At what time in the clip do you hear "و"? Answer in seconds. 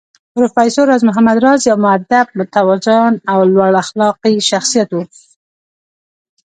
4.93-4.99